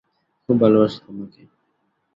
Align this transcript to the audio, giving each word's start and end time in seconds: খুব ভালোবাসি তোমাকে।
খুব 0.49 0.55
ভালোবাসি 0.61 0.97
তোমাকে। 1.05 1.41